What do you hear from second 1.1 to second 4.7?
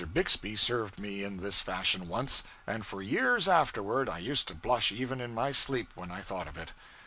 in this fashion once, and for years afterward I used to